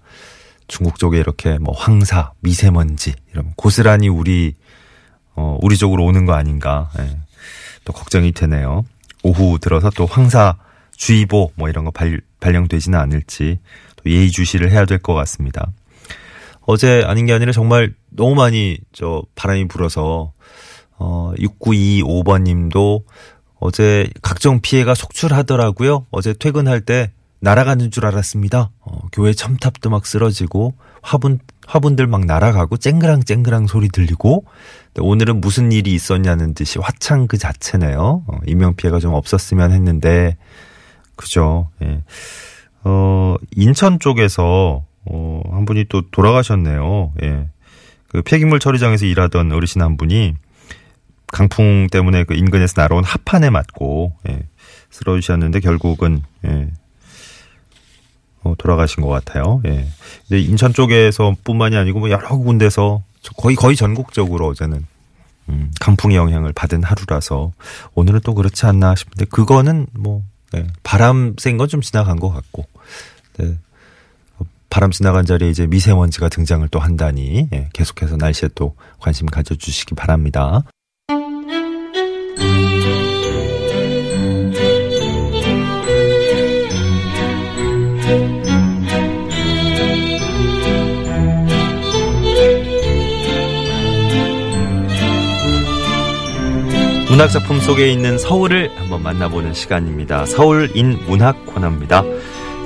중국 0.67 0.97
쪽에 0.97 1.19
이렇게 1.19 1.57
뭐 1.59 1.73
황사, 1.75 2.31
미세먼지 2.39 3.13
이런 3.31 3.53
고스란히 3.55 4.07
우리 4.07 4.53
어 5.35 5.57
우리 5.61 5.77
쪽으로 5.77 6.05
오는 6.05 6.25
거 6.25 6.33
아닌가 6.33 6.89
예. 6.99 7.17
또 7.85 7.93
걱정이 7.93 8.31
되네요. 8.31 8.83
오후 9.23 9.59
들어서 9.59 9.89
또 9.91 10.05
황사 10.05 10.55
주의보 10.95 11.51
뭐 11.55 11.69
이런 11.69 11.85
거 11.85 11.91
발, 11.91 12.21
발령되지는 12.39 12.97
않을지 12.99 13.59
또 13.95 14.09
예의주시를 14.09 14.71
해야 14.71 14.85
될 14.85 14.99
것 14.99 15.13
같습니다. 15.13 15.71
어제 16.61 17.03
아닌 17.05 17.25
게 17.25 17.33
아니라 17.33 17.51
정말 17.51 17.93
너무 18.09 18.35
많이 18.35 18.77
저 18.91 19.23
바람이 19.35 19.67
불어서 19.67 20.33
어 20.97 21.33
6925번 21.37 22.43
님도 22.43 23.05
어제 23.59 24.07
각종 24.21 24.61
피해가 24.61 24.93
속출하더라고요. 24.93 26.05
어제 26.11 26.33
퇴근할 26.33 26.81
때 26.81 27.11
날아가는 27.41 27.89
줄 27.91 28.05
알았습니다. 28.05 28.69
어, 28.81 28.99
교회 29.11 29.33
첨탑도 29.33 29.89
막 29.89 30.05
쓰러지고 30.05 30.73
화분 31.01 31.39
화분들 31.69 32.07
막 32.07 32.25
날아가고 32.25 32.77
쨍그랑 32.77 33.23
쨍그랑 33.23 33.67
소리 33.67 33.89
들리고 33.89 34.43
오늘은 34.97 35.39
무슨 35.39 35.71
일이 35.71 35.93
있었냐는 35.93 36.55
듯이 36.55 36.79
화창 36.79 37.27
그 37.27 37.37
자체네요. 37.37 38.23
어, 38.25 38.37
인명 38.47 38.75
피해가 38.75 38.99
좀 38.99 39.13
없었으면 39.13 39.71
했는데 39.71 40.35
그죠. 41.15 41.69
예. 41.83 42.01
어 42.83 43.35
인천 43.55 43.99
쪽에서 43.99 44.83
어, 45.05 45.41
한 45.51 45.65
분이 45.65 45.85
또 45.89 46.09
돌아가셨네요. 46.09 47.13
예. 47.21 47.49
그 48.07 48.23
폐기물 48.23 48.59
처리장에서 48.59 49.05
일하던 49.05 49.51
어르신 49.51 49.83
한 49.83 49.95
분이 49.95 50.33
강풍 51.27 51.87
때문에 51.91 52.23
그 52.23 52.33
인근에서 52.33 52.81
날아온 52.81 53.03
합판에 53.03 53.51
맞고 53.51 54.13
예, 54.29 54.47
쓰러지셨는데 54.89 55.59
결국은 55.59 56.23
예, 56.45 56.49
어, 56.49 56.67
돌아가신 58.57 59.03
것 59.03 59.09
같아요. 59.09 59.61
예. 59.65 59.87
근데 60.27 60.41
인천 60.41 60.73
쪽에서뿐만이 60.73 61.75
아니고 61.75 61.99
뭐 61.99 62.09
여러 62.09 62.37
군데서 62.37 63.01
거의 63.37 63.55
거의 63.55 63.75
전국적으로 63.75 64.47
어제는 64.47 64.85
음, 65.49 65.71
강풍의 65.79 66.15
영향을 66.17 66.53
받은 66.53 66.83
하루라서 66.83 67.51
오늘은 67.95 68.21
또 68.23 68.33
그렇지 68.33 68.65
않나 68.65 68.95
싶은데 68.95 69.25
그거는 69.25 69.87
뭐 69.93 70.23
예, 70.55 70.67
바람 70.83 71.35
센 71.37 71.57
건 71.57 71.67
좀 71.67 71.81
지나간 71.81 72.19
것 72.19 72.29
같고 72.31 72.65
네. 73.37 73.57
바람 74.69 74.91
지나간 74.91 75.25
자리에 75.25 75.49
이제 75.49 75.65
미세먼지가 75.65 76.29
등장을 76.29 76.67
또 76.69 76.79
한다니 76.79 77.49
예, 77.53 77.69
계속해서 77.73 78.17
날씨에 78.17 78.49
또 78.55 78.75
관심 78.99 79.25
가져주시기 79.27 79.95
바랍니다. 79.95 80.63
문학작품 97.19 97.59
속에 97.59 97.91
있는 97.91 98.17
서울을 98.17 98.71
한번 98.77 99.03
만나보는 99.03 99.53
시간입니다. 99.53 100.25
서울인 100.25 100.97
문학 101.05 101.45
코너입니다. 101.47 102.01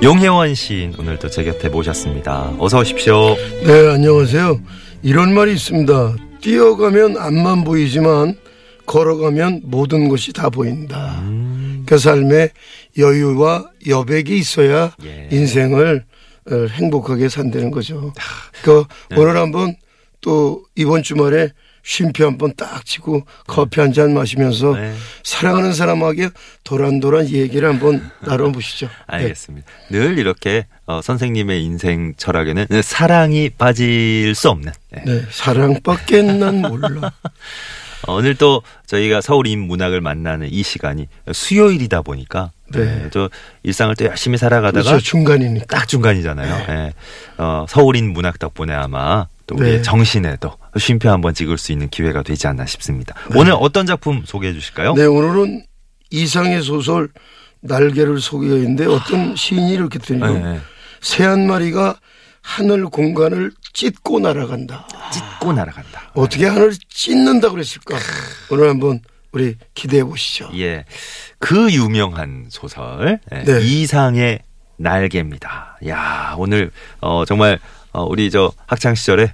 용혜원 0.00 0.54
시인 0.54 0.94
오늘도 0.96 1.28
제 1.28 1.42
곁에 1.42 1.68
모셨습니다. 1.68 2.54
어서 2.60 2.78
오십시오. 2.78 3.34
네, 3.66 3.88
안녕하세요. 3.94 4.60
이런 5.02 5.34
말이 5.34 5.54
있습니다. 5.54 6.14
뛰어가면 6.40 7.18
앞만 7.18 7.64
보이지만 7.64 8.36
걸어가면 8.86 9.62
모든 9.64 10.08
것이 10.08 10.32
다 10.32 10.50
보인다. 10.50 11.20
그 11.84 11.98
삶에 11.98 12.50
여유와 12.96 13.70
여백이 13.88 14.38
있어야 14.38 14.94
예. 15.04 15.28
인생을 15.32 16.04
어, 16.52 16.54
행복하게 16.70 17.28
산다는 17.28 17.72
거죠. 17.72 18.12
그 18.62 18.84
오늘 19.16 19.36
한번 19.36 19.74
또 20.20 20.62
이번 20.76 21.02
주말에 21.02 21.50
쉼표 21.84 22.26
한 22.26 22.38
번 22.38 22.52
딱 22.56 22.84
치고 22.86 23.24
커피 23.46 23.80
한 23.80 23.92
잔 23.92 24.14
마시면서 24.14 24.74
네. 24.74 24.94
사랑하는 25.22 25.72
사람에게 25.74 26.30
도란도란 26.64 27.28
얘기를 27.28 27.68
한번 27.68 28.10
나눠보시죠. 28.20 28.86
네. 28.86 28.92
알겠습니다. 29.24 29.66
늘 29.90 30.18
이렇게 30.18 30.66
어, 30.86 31.00
선생님의 31.02 31.62
인생 31.62 32.14
철학에는 32.16 32.66
사랑이 32.82 33.50
빠질 33.50 34.34
수 34.34 34.48
없는 34.50 34.72
네. 34.92 35.02
네, 35.04 35.22
사랑밖에 35.30 36.22
난 36.22 36.62
몰라. 36.62 37.12
어, 38.06 38.14
오늘 38.16 38.34
또 38.34 38.62
저희가 38.86 39.20
서울인 39.20 39.60
문학을 39.60 40.00
만나는 40.00 40.48
이 40.50 40.62
시간이 40.62 41.06
수요일이다 41.32 42.02
보니까 42.02 42.50
네. 42.72 42.80
네, 42.84 43.08
저 43.12 43.28
일상을 43.62 43.94
또 43.96 44.04
열심히 44.06 44.38
살아가다가 44.38 44.82
그렇죠, 44.84 45.04
중간이니까. 45.04 45.66
딱 45.66 45.86
중간이잖아요. 45.86 46.66
예. 46.70 46.92
어, 47.38 47.66
서울인 47.68 48.12
문학 48.12 48.38
덕분에 48.38 48.72
아마 48.72 49.26
또 49.46 49.56
우리의 49.56 49.76
네. 49.76 49.82
정신에도 49.82 50.56
쉼표 50.78 51.10
한번 51.10 51.34
찍을 51.34 51.58
수 51.58 51.72
있는 51.72 51.88
기회가 51.88 52.22
되지 52.22 52.46
않나 52.46 52.66
싶습니다. 52.66 53.14
오늘 53.34 53.52
어떤 53.58 53.86
작품 53.86 54.22
소개해 54.24 54.52
주실까요? 54.52 54.94
네, 54.94 55.04
오늘은 55.04 55.64
이상의 56.10 56.62
소설 56.62 57.08
날개를 57.60 58.20
소개했는데 58.20 58.86
어떤 58.86 59.36
시인이 59.36 59.72
이렇게 59.72 59.98
드리고 59.98 60.26
네, 60.26 60.38
네. 60.38 60.60
새한 61.00 61.46
마리가 61.46 61.98
하늘 62.40 62.84
공간을 62.84 63.52
찢고 63.72 64.20
날아간다. 64.20 64.86
찢고 65.12 65.52
날아간다. 65.54 66.12
어떻게 66.14 66.46
하늘을 66.46 66.72
찢는다 66.88 67.50
그랬을까? 67.50 67.96
오늘 68.50 68.68
한번 68.68 69.00
우리 69.32 69.56
기대해 69.74 70.04
보시죠. 70.04 70.50
예. 70.54 70.84
그 71.38 71.72
유명한 71.72 72.46
소설 72.50 73.18
예, 73.32 73.42
네. 73.44 73.60
이상의 73.62 74.40
날개입니다. 74.76 75.78
야, 75.88 76.34
오늘 76.38 76.70
어 77.00 77.24
정말 77.24 77.58
어 77.94 78.04
우리 78.04 78.30
저 78.30 78.52
학창 78.66 78.94
시절에 78.94 79.32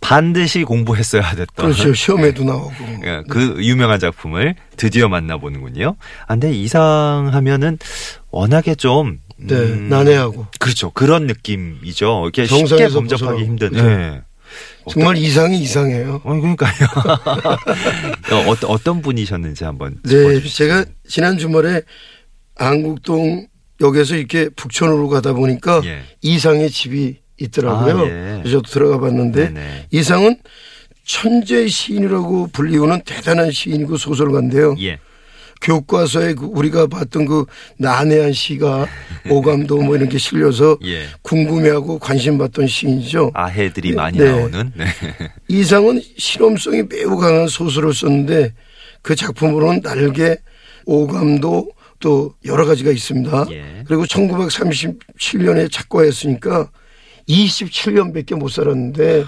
반드시 0.00 0.62
공부했어야 0.62 1.34
됐던 1.34 1.72
그렇죠. 1.72 1.92
시험에도 1.94 2.44
나오고. 2.44 2.74
예, 3.04 3.22
그 3.28 3.56
유명한 3.58 3.98
작품을 3.98 4.54
드디어 4.76 5.08
만나보는군요. 5.08 5.96
아, 6.26 6.34
근데 6.34 6.52
이상하면은 6.52 7.78
워낙에 8.30 8.74
좀 8.74 9.18
네, 9.38 9.54
음, 9.54 9.88
난해하고 9.88 10.46
그렇죠. 10.60 10.90
그런 10.90 11.26
느낌이죠. 11.26 12.22
이렇게 12.24 12.46
쉽게 12.46 12.88
범접하기. 12.88 13.44
힘든. 13.44 13.70
그렇죠. 13.70 13.88
예. 13.90 14.22
정말 14.88 15.16
이상이 15.16 15.58
이상해요. 15.60 16.20
어, 16.22 16.34
그러니까요. 16.34 16.72
어, 18.32 18.50
어떤 18.50 18.70
어떤 18.70 19.02
분이셨는지 19.02 19.64
한번 19.64 19.98
네, 20.04 20.10
짚어주시죠. 20.10 20.56
제가 20.56 20.84
지난 21.08 21.38
주말에 21.38 21.82
안국동 22.54 23.48
역에서 23.80 24.14
이렇게 24.16 24.48
북촌으로 24.50 25.08
가다 25.08 25.32
보니까 25.32 25.80
예. 25.84 26.02
이상의 26.22 26.70
집이 26.70 27.18
있더라고요. 27.38 27.98
아, 27.98 28.06
예. 28.06 28.38
그래서 28.42 28.58
저도 28.58 28.70
들어가 28.70 29.00
봤는데 29.00 29.52
네네. 29.52 29.86
이상은 29.90 30.36
천재 31.04 31.68
시인이라고 31.68 32.48
불리우는 32.52 33.02
대단한 33.04 33.50
시인이고 33.50 33.96
소설가인데요. 33.96 34.74
예. 34.80 34.98
교과서에 35.62 36.34
그 36.34 36.44
우리가 36.44 36.86
봤던 36.86 37.26
그 37.26 37.46
난해한 37.78 38.32
시가 38.32 38.86
오감도 39.30 39.80
뭐 39.82 39.96
이런 39.96 40.08
게 40.08 40.18
실려서 40.18 40.78
예. 40.84 41.06
궁금해하고 41.22 41.98
관심 41.98 42.36
받던 42.38 42.66
시인이죠. 42.66 43.30
아해들이 43.34 43.92
많이 43.92 44.18
네. 44.18 44.30
나오는. 44.30 44.72
네. 44.74 44.86
이상은 45.48 46.02
실험성이 46.18 46.82
매우 46.82 47.16
강한 47.16 47.48
소설을 47.48 47.94
썼는데 47.94 48.52
그 49.02 49.14
작품으로는 49.14 49.82
날개, 49.82 50.36
오감도 50.84 51.70
또 52.00 52.34
여러 52.44 52.66
가지가 52.66 52.90
있습니다. 52.90 53.46
예. 53.52 53.84
그리고 53.86 54.04
1937년에 54.04 55.70
작가했으니까 55.70 56.70
27년밖에 57.28 58.36
못 58.36 58.48
살았는데 58.48 59.24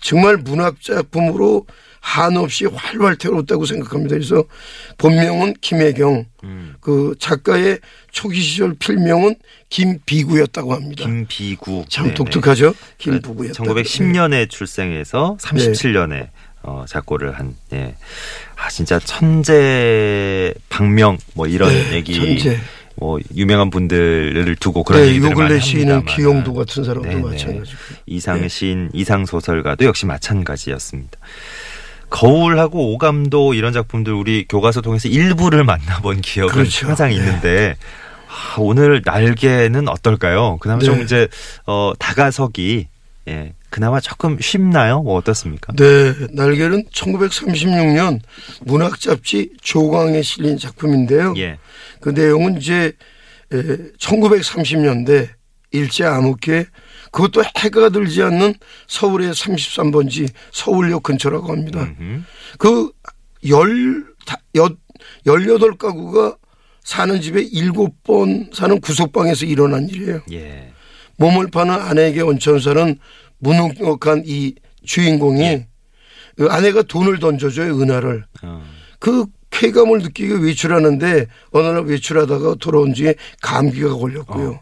정말 0.00 0.36
문학 0.36 0.80
작품으로 0.80 1.66
한없이 2.00 2.66
활활 2.66 3.16
태웠다고 3.16 3.66
생각합니다. 3.66 4.14
그래서 4.14 4.44
본명은 4.96 5.54
김혜경, 5.60 6.24
그 6.80 7.16
작가의 7.18 7.80
초기 8.12 8.40
시절 8.40 8.74
필명은 8.74 9.34
김비구였다고 9.70 10.72
합니다. 10.72 11.04
김비구. 11.04 11.86
참 11.88 12.04
네네. 12.04 12.14
독특하죠. 12.14 12.74
김부구였다. 12.98 13.64
1910년에 13.64 14.48
출생해서 14.48 15.36
37년에 15.40 16.28
어, 16.62 16.84
작고를 16.88 17.38
한, 17.38 17.54
예. 17.72 17.94
아, 18.56 18.68
진짜 18.68 18.98
천재, 18.98 20.52
박명, 20.68 21.16
뭐 21.34 21.46
이런 21.46 21.68
네, 21.70 21.94
얘기. 21.94 22.14
천재. 22.14 22.58
뭐, 22.96 23.18
유명한 23.34 23.70
분들을 23.70 24.56
두고 24.56 24.82
그런 24.82 25.02
네, 25.02 25.08
얘기들을 25.08 25.32
요 25.32 25.36
많이 25.36 25.48
근래 25.48 25.60
시인은 25.60 25.92
합니다만. 25.94 26.16
기용도 26.16 26.54
같은 26.54 26.84
사람도 26.84 27.08
네네. 27.08 27.20
마찬가지고. 27.22 27.78
이상 28.06 28.48
시인, 28.48 28.90
이상 28.92 29.26
소설가도 29.26 29.84
역시 29.84 30.06
마찬가지였습니다. 30.06 31.18
거울하고 32.08 32.92
오감도 32.94 33.54
이런 33.54 33.72
작품들 33.72 34.12
우리 34.12 34.46
교과서 34.48 34.80
통해서 34.80 35.08
일부를 35.08 35.64
만나본 35.64 36.20
기억은 36.20 36.52
그렇죠. 36.52 36.86
항상 36.86 37.12
있는데 37.12 37.76
아, 38.28 38.54
오늘 38.58 39.02
날개는 39.04 39.88
어떨까요? 39.88 40.58
그나마 40.58 40.80
좀 40.80 40.98
네. 40.98 41.02
이제 41.02 41.28
어 41.66 41.92
다가서기 41.98 42.86
예 43.28 43.52
그나마 43.70 43.98
조금 44.00 44.38
쉽나요? 44.40 45.02
뭐 45.02 45.16
어떻습니까? 45.16 45.72
네, 45.74 46.14
날개는 46.30 46.84
1936년 46.94 48.20
문학 48.60 49.00
잡지 49.00 49.50
조광에 49.60 50.22
실린 50.22 50.58
작품인데요. 50.58 51.34
예. 51.38 51.58
그 52.06 52.10
내용은 52.10 52.56
이제 52.58 52.92
1930년대 53.98 55.28
일제 55.72 56.04
암흑기에 56.04 56.66
그것도 57.10 57.42
해가 57.58 57.88
들지 57.88 58.22
않는 58.22 58.54
서울의 58.86 59.32
33번지 59.32 60.28
서울역 60.52 61.02
근처라고 61.02 61.50
합니다. 61.50 61.80
음흠. 61.98 62.22
그 62.58 62.92
열, 63.48 64.04
다- 64.24 64.38
여, 64.54 64.68
18가구가 65.26 66.36
사는 66.84 67.20
집에 67.20 67.42
7번 67.48 68.54
사는 68.54 68.80
구석방에서 68.80 69.44
일어난 69.46 69.88
일이에요. 69.88 70.20
예. 70.30 70.70
몸을 71.16 71.48
파는 71.50 71.74
아내에게 71.74 72.20
얹혀 72.22 72.60
사는 72.60 72.96
무능력한 73.38 74.22
이 74.26 74.54
주인공이 74.84 75.64
그 76.36 76.46
아내가 76.46 76.82
돈을 76.82 77.18
던져줘요, 77.18 77.80
은하를. 77.80 78.24
어. 78.42 78.62
그 79.00 79.26
쾌감을 79.60 80.00
느끼고 80.00 80.36
외출하는데 80.36 81.26
어느 81.52 81.66
날 81.66 81.84
외출하다가 81.84 82.56
돌아온 82.60 82.92
뒤에 82.92 83.14
감기가 83.42 83.94
걸렸고요. 83.94 84.60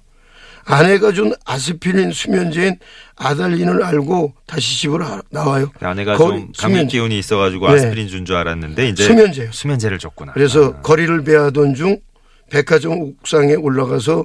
아내가 0.66 1.12
준 1.12 1.34
아스피린 1.44 2.12
수면제인 2.12 2.76
아달린을 3.16 3.82
알고 3.84 4.32
다시 4.46 4.78
집으로 4.80 5.04
아- 5.04 5.20
나와요. 5.30 5.70
그 5.78 5.86
아내가 5.86 6.16
거리- 6.16 6.28
좀 6.40 6.52
감기 6.56 6.74
수면- 6.76 6.86
기운이 6.88 7.18
있어가지고 7.18 7.68
네. 7.68 7.74
아스피린 7.74 8.08
준줄 8.08 8.34
알았는데 8.34 8.88
이제 8.88 9.04
수면제요. 9.04 9.52
수면제를 9.52 9.98
줬구나. 9.98 10.32
그래서 10.32 10.74
아. 10.76 10.80
거리를 10.80 11.22
배하던 11.22 11.74
중 11.74 11.98
백화점 12.50 12.92
옥상에 13.02 13.54
올라가서 13.54 14.24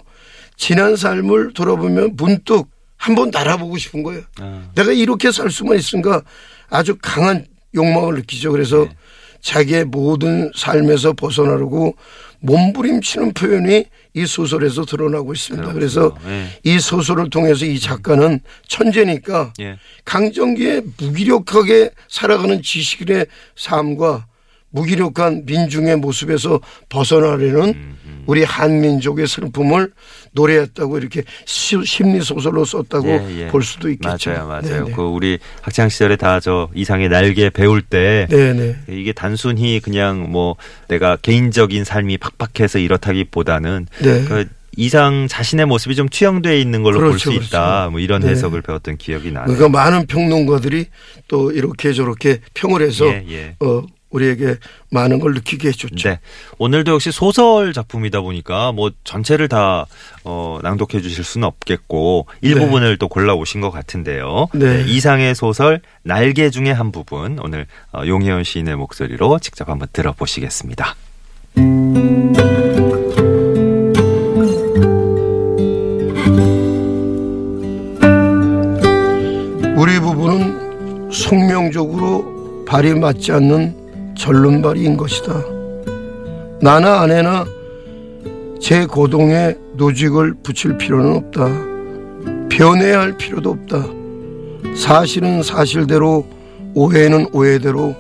지난 0.55 0.95
삶을 0.95 1.53
돌아보면 1.53 2.15
문득 2.15 2.67
한번 2.95 3.31
날아보고 3.31 3.77
싶은 3.77 4.03
거예요. 4.03 4.21
아. 4.39 4.69
내가 4.75 4.91
이렇게 4.93 5.31
살 5.33 5.49
수만 5.49 5.77
있은가 5.77 6.21
아주 6.69 6.95
강한 7.01 7.45
욕망을 7.75 8.15
느끼죠. 8.15 8.51
그래서 8.53 8.85
네. 8.85 8.95
자기의 9.41 9.85
모든 9.85 10.51
삶에서 10.55 11.13
벗어나려고 11.13 11.95
몸부림치는 12.39 13.33
표현이 13.33 13.85
이 14.13 14.25
소설에서 14.25 14.85
드러나고 14.85 15.33
있습니다. 15.33 15.73
그래서 15.73 16.13
그렇군요. 16.13 16.31
예. 16.31 16.47
이 16.63 16.79
소설을 16.79 17.29
통해서 17.29 17.65
이 17.65 17.79
작가는 17.79 18.39
천재니까 18.67 19.53
예. 19.59 19.77
강정기에 20.05 20.81
무기력하게 20.97 21.91
살아가는 22.07 22.61
지식인의 22.61 23.25
삶과 23.55 24.28
무기력한 24.71 25.43
민중의 25.45 25.97
모습에서 25.97 26.59
벗어나려는 26.89 27.69
음, 27.73 28.23
우리 28.27 28.43
한민족의 28.43 29.27
슬픔을 29.27 29.91
노래했다고 30.33 30.99
이렇게 30.99 31.23
시- 31.45 31.83
심리 31.83 32.21
소설로 32.21 32.63
썼다고 32.65 33.07
예, 33.07 33.41
예. 33.41 33.47
볼 33.47 33.63
수도 33.63 33.89
있겠죠. 33.89 34.29
맞아요, 34.29 34.47
맞아요. 34.47 34.61
네네. 34.61 34.91
그 34.95 35.01
우리 35.01 35.39
학창 35.61 35.89
시절에 35.89 36.15
다 36.15 36.39
저 36.39 36.69
이상의 36.75 37.09
날개 37.09 37.49
배울 37.49 37.81
때 37.81 38.27
네네. 38.29 38.75
이게 38.89 39.11
단순히 39.11 39.79
그냥 39.83 40.31
뭐 40.31 40.55
내가 40.87 41.15
개인적인 41.17 41.83
삶이 41.83 42.17
팍팍해서 42.19 42.79
이렇다기보다는 42.79 43.87
네. 44.03 44.23
그 44.25 44.47
이상 44.77 45.27
자신의 45.27 45.65
모습이 45.65 45.95
좀 45.95 46.07
투영되어 46.07 46.53
있는 46.53 46.83
걸로 46.83 46.99
볼수 47.01 47.29
그렇죠, 47.31 47.45
있다. 47.47 47.59
그렇죠. 47.79 47.91
뭐 47.91 47.99
이런 47.99 48.21
네. 48.21 48.29
해석을 48.29 48.61
배웠던 48.61 48.97
기억이 48.97 49.31
나네요. 49.31 49.57
그러니까 49.57 49.69
많은 49.69 50.05
평론가들이 50.05 50.85
또 51.27 51.51
이렇게 51.51 51.91
저렇게 51.91 52.39
평을 52.53 52.81
해서 52.83 53.05
예, 53.07 53.25
예. 53.29 53.55
어, 53.59 53.81
우리에게 54.09 54.55
많은 54.91 55.19
걸 55.19 55.33
느끼게 55.33 55.69
해줬죠. 55.69 56.09
네. 56.09 56.19
오늘도 56.57 56.93
역시 56.93 57.11
소설 57.11 57.73
작품이다 57.73 58.21
보니까 58.21 58.71
뭐 58.71 58.91
전체를 59.03 59.47
다 59.47 59.85
어, 60.23 60.59
낭독해 60.63 61.01
주실 61.01 61.23
수는 61.23 61.47
없겠고 61.47 62.27
일부분을 62.41 62.97
또 62.97 63.07
골라 63.07 63.35
오신 63.35 63.61
것 63.61 63.71
같은데요. 63.71 64.47
네. 64.53 64.83
이상의 64.87 65.35
소설 65.35 65.81
날개 66.03 66.49
중에 66.49 66.71
한 66.71 66.91
부분 66.91 67.39
오늘 67.39 67.67
어, 67.93 68.03
용혜원 68.05 68.43
시인의 68.43 68.75
목소리로 68.75 69.39
직접 69.39 69.69
한번 69.69 69.87
들어보시겠습니다. 69.93 70.95
우리 79.75 79.99
부부는 79.99 81.09
숙명적으로 81.11 82.65
발이 82.65 82.93
맞지 82.95 83.31
않는 83.31 83.78
절름발이인 84.19 84.97
것이다. 84.97 85.33
나나 86.61 87.01
아내나 87.01 87.45
제 88.59 88.85
고동에 88.85 89.55
노직을 89.75 90.35
붙일 90.43 90.77
필요는 90.77 91.15
없다. 91.15 91.47
변해야 92.49 92.99
할 92.99 93.17
필요도 93.17 93.49
없다. 93.49 93.85
사실은 94.75 95.41
사실대로 95.41 96.27
오해는 96.75 97.27
오해대로 97.31 97.95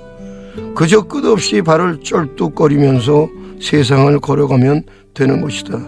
그저 0.75 1.01
끝없이 1.03 1.61
발을 1.61 2.01
쩔뚝거리면서 2.01 3.29
세상을 3.61 4.19
걸어가면 4.19 4.83
되는 5.13 5.41
것이다. 5.41 5.79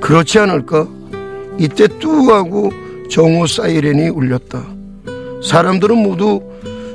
그렇지 0.00 0.40
않을까? 0.40 0.88
이때 1.58 1.86
뚜하고 1.86 2.72
정오 3.08 3.46
사이렌이 3.46 4.08
울렸다. 4.08 4.64
사람들은 5.44 5.96
모두 5.98 6.40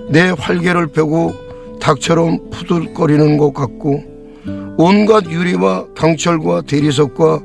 내 0.09 0.33
활개를 0.37 0.87
펴고 0.87 1.46
닭처럼 1.87 2.49
푸들거리는 2.49 3.37
것 3.37 3.53
같고 3.53 4.03
온갖 4.77 5.25
유리와 5.25 5.85
강철과 5.95 6.63
대리석과 6.63 7.39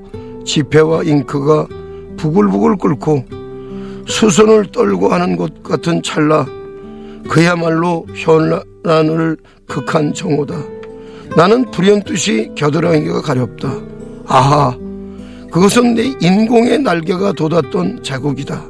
지폐와 0.45 1.05
잉크가 1.05 1.69
부글부글 2.17 2.77
끓고 2.77 3.25
수선을 4.09 4.73
떨고 4.73 5.11
하는 5.11 5.37
것 5.37 5.63
같은 5.63 6.03
찰나 6.03 6.45
그야말로 7.29 8.05
현란을 8.17 9.37
극한 9.69 10.13
정오다. 10.13 10.57
나는 11.37 11.71
불현듯이 11.71 12.51
겨드랑이가 12.57 13.23
가렵다. 13.23 13.73
아하, 14.27 14.77
그것은 15.53 15.95
내 15.95 16.13
인공의 16.21 16.81
날개가 16.81 17.35
돋았던 17.35 18.03
자국이다. 18.03 18.61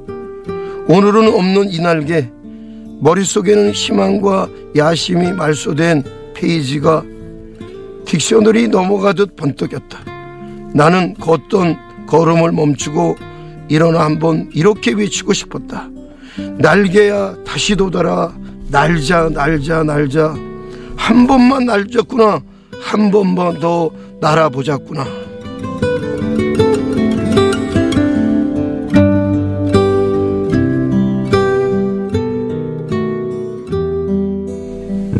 오늘은 0.88 1.28
없는 1.28 1.70
이 1.70 1.80
날개, 1.80 2.30
머릿속에는 3.02 3.72
희망과 3.72 4.48
야심이 4.76 5.32
말소된 5.32 6.04
페이지가 6.34 7.02
딕셔너리 8.04 8.70
넘어가듯 8.70 9.34
번뜩였다. 9.34 9.98
나는 10.72 11.14
걷던 11.14 12.06
걸음을 12.06 12.52
멈추고 12.52 13.16
일어나 13.68 14.04
한번 14.04 14.48
이렇게 14.54 14.92
외치고 14.92 15.32
싶었다. 15.32 15.88
날개야 16.58 17.42
다시 17.44 17.74
돋아라. 17.74 18.32
날자 18.70 19.30
날자 19.30 19.82
날자. 19.82 20.36
한 20.96 21.26
번만 21.26 21.66
날졌구나. 21.66 22.40
한 22.80 23.10
번만 23.10 23.58
더 23.58 23.90
날아보자꾸나. 24.20 25.04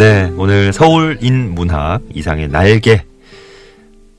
네, 0.03 0.33
오늘 0.37 0.73
서울인 0.73 1.55
문학 1.55 2.03
이상의 2.13 2.49
날개. 2.49 3.05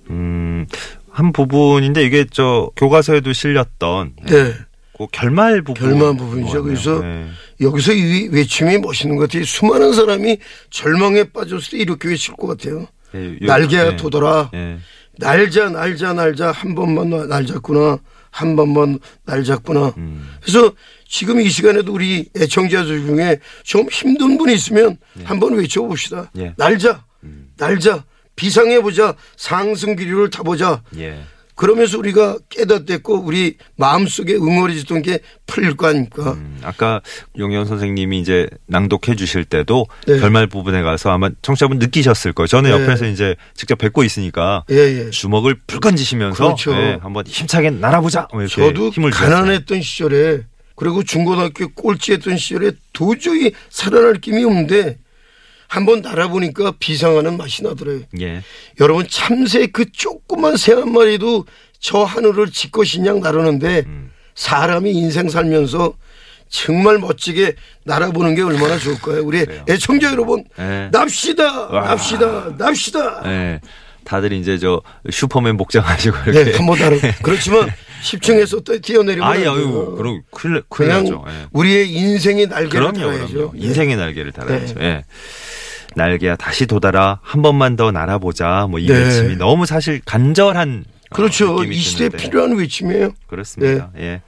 음, 0.10 0.66
한 1.12 1.34
부분인데 1.34 2.06
이게 2.06 2.26
저 2.32 2.72
교과서에도 2.78 3.34
실렸던 3.34 4.14
네. 4.26 4.54
그 4.98 5.08
결말 5.12 5.62
부분. 5.62 5.90
결말 5.90 6.16
부분이죠. 6.16 6.64
그래서 6.64 7.02
네. 7.02 7.26
여기서 7.60 7.92
이 7.92 8.30
외침이 8.32 8.78
멋있는 8.78 9.18
것 9.18 9.24
같아요. 9.28 9.44
수많은 9.44 9.92
사람이 9.92 10.38
절망에 10.70 11.26
빠졌을 11.34 11.72
때 11.72 11.78
이렇게 11.80 12.08
외칠 12.08 12.34
것 12.38 12.48
같아요. 12.48 12.88
네, 13.12 13.34
요- 13.42 13.46
날개가 13.46 13.84
네. 13.90 13.96
돋아라. 13.98 14.52
네. 14.54 14.78
날자 15.18 15.68
날자 15.70 16.14
날자 16.14 16.54
한 16.54 16.76
번만 16.76 17.10
나- 17.10 17.26
날자꾸나 17.26 17.98
한 18.32 18.56
번만 18.56 19.00
날 19.26 19.44
잡구나. 19.44 19.94
음. 19.98 20.30
그래서 20.42 20.72
지금 21.14 21.40
이 21.40 21.48
시간에도 21.48 21.94
우리 21.94 22.28
애청자들 22.36 23.06
중에 23.06 23.40
좀 23.62 23.88
힘든 23.88 24.36
분이 24.36 24.52
있으면 24.56 24.98
한번 25.24 25.54
외쳐봅시다. 25.54 26.32
예. 26.40 26.56
날자, 26.58 27.06
날자, 27.56 28.04
비상해보자, 28.36 29.14
상승 29.38 29.96
기류를 29.96 30.32
타보자. 30.32 30.82
예. 30.98 31.22
그러면서 31.54 32.00
우리가 32.00 32.40
깨닫댔고 32.50 33.20
우리 33.20 33.58
마음속에 33.76 34.34
응어리지던 34.34 35.04
게 35.04 35.20
풀릴 35.46 35.78
거 35.78 35.86
아닙니까? 35.86 36.32
음, 36.32 36.60
아까 36.64 37.00
용현 37.38 37.68
선생님이 37.68 38.20
이제 38.20 38.48
낭독해 38.66 39.16
주실 39.16 39.46
때도 39.46 39.86
네. 40.08 40.20
결말 40.20 40.48
부분에 40.48 40.82
가서 40.82 41.12
아마 41.12 41.30
청취자분 41.44 41.78
느끼셨을 41.78 42.34
거예요. 42.34 42.48
저는 42.48 42.72
네. 42.72 42.82
옆에서 42.82 43.06
이제 43.06 43.36
직접 43.54 43.78
뵙고 43.78 44.04
있으니까 44.04 44.64
예, 44.72 44.78
예. 44.78 45.10
주먹을 45.12 45.60
불끈 45.68 45.96
쥐시면서 45.96 46.44
그렇죠. 46.44 46.74
예, 46.74 46.98
한번 47.00 47.28
힘차게 47.28 47.70
날아보자. 47.70 48.30
뭐 48.34 48.48
저도 48.48 48.90
힘을 48.90 49.12
주셨어요. 49.12 49.30
가난했던 49.30 49.84
시절에 49.84 50.46
그리고 50.76 51.04
중고등학교 51.04 51.70
꼴찌했던 51.74 52.38
시절에 52.38 52.72
도저히 52.94 53.52
살아날 53.70 54.20
힘이 54.22 54.44
없는데 54.46 54.98
한번 55.68 56.02
날아보니까 56.02 56.74
비상하는 56.80 57.38
맛이 57.38 57.64
나더래요. 57.64 58.02
예. 58.22 58.42
여러분 58.80 59.08
참새 59.08 59.68
그 59.68 59.92
조그만 59.92 60.56
새 60.58 60.74
한 60.74 60.92
마리도 60.92 61.46
저 61.80 62.04
하늘을 62.04 62.52
짓것이냥 62.52 63.20
나르는데 63.22 63.84
음. 63.88 64.12
사람이 64.36 64.92
인생 64.92 65.30
살면서 65.30 65.94
정말 66.50 67.00
멋지게 67.00 67.56
날아보는 67.86 68.36
게 68.36 68.44
얼마나 68.44 68.78
좋을까요? 68.78 69.24
우리 69.26 69.44
그래요. 69.46 69.66
애청자 69.68 70.12
여러분 70.12 70.44
네. 70.58 70.90
납시다 70.92 71.68
와. 71.70 71.82
납시다 71.88 72.56
납시다 72.58 73.22
예. 73.26 73.60
다들 74.04 74.34
이제 74.34 74.58
저 74.58 74.82
슈퍼맨 75.10 75.58
복장하시고 75.58 76.18
이렇게 76.28 76.52
네, 76.52 76.58
한번 76.58 76.78
다른 76.78 77.00
그렇지만 77.24 77.70
10층에서 78.04 78.64
또 78.64 78.80
뛰어내리면 78.80 79.34
돼요. 79.34 79.52
아유 79.52 79.96
그럼 79.98 80.22
큰일 80.32 80.62
큰일 80.70 80.90
나죠. 80.90 81.24
예. 81.28 81.48
우리의 81.52 81.92
인생의 81.92 82.48
날개를 82.48 82.70
그럼요, 82.92 83.00
달아야죠. 83.00 83.34
그럼요. 83.34 83.52
인생의 83.56 83.96
날개를 83.96 84.32
달아야죠. 84.32 84.76
네. 84.76 84.86
예. 84.86 85.06
날개야 85.96 86.36
다시 86.36 86.66
돋아라 86.66 87.20
한 87.22 87.42
번만 87.42 87.76
더 87.76 87.92
날아보자 87.92 88.68
뭐이 88.70 88.88
네. 88.88 88.94
외침이 88.98 89.36
너무 89.36 89.66
사실 89.66 90.02
간절한 90.06 90.86
어, 91.12 91.16
그렇죠. 91.16 91.54
느낌이 91.56 91.76
이 91.76 91.80
시대에 91.80 92.10
드는데. 92.10 92.26
필요한 92.26 92.56
외침이에요. 92.58 93.12
그렇습니다. 93.28 93.92
네. 93.96 94.04
예. 94.04 94.22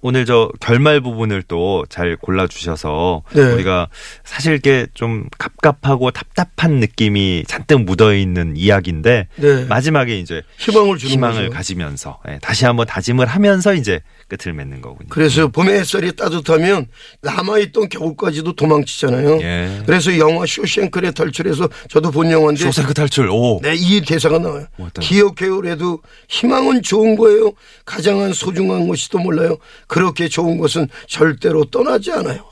오늘 0.00 0.24
저 0.26 0.50
결말 0.60 1.00
부분을 1.00 1.42
또 1.42 1.84
잘 1.88 2.16
골라주셔서 2.16 3.22
네. 3.34 3.42
우리가 3.52 3.88
사실 4.24 4.54
이게 4.54 4.86
좀 4.94 5.28
갑갑하고 5.38 6.10
답답한 6.10 6.74
느낌이 6.74 7.44
잔뜩 7.46 7.82
묻어 7.84 8.14
있는 8.14 8.54
이야기인데 8.56 9.28
네. 9.36 9.64
마지막에 9.64 10.18
이제 10.18 10.42
희망을 10.58 10.98
주는 10.98 11.12
희망을 11.12 11.42
거죠. 11.44 11.50
가지면서 11.50 12.18
예, 12.28 12.38
다시 12.42 12.64
한번 12.64 12.86
다짐을 12.86 13.26
하면서 13.26 13.74
이제 13.74 14.00
끝을 14.28 14.52
맺는 14.52 14.80
거군요. 14.80 15.08
그래서 15.10 15.48
봄의 15.48 15.80
햇살이 15.80 16.14
따뜻하면 16.14 16.86
남아있던 17.22 17.88
겨울까지도 17.88 18.54
도망치잖아요. 18.54 19.40
예. 19.42 19.82
그래서 19.86 20.16
영화 20.18 20.44
쇼생크의 20.46 21.12
탈출에서 21.14 21.68
저도 21.88 22.10
본 22.10 22.30
영화인데 22.30 22.64
쇼생크 22.64 22.94
탈출. 22.94 23.28
오. 23.30 23.60
네, 23.62 23.74
이 23.76 24.00
대사가 24.00 24.38
나와요. 24.38 24.66
기억해요. 25.00 25.60
그래도 25.60 26.00
희망은 26.28 26.82
좋은 26.82 27.16
거예요. 27.16 27.52
가장 27.84 28.32
소중한 28.32 28.88
것이도 28.88 29.18
몰라요. 29.18 29.56
그렇게 29.86 30.28
좋은 30.28 30.58
것은 30.58 30.88
절대로 31.06 31.64
떠나지 31.66 32.12
않아요. 32.12 32.44